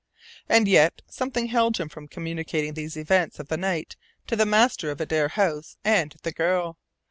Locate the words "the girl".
6.23-6.79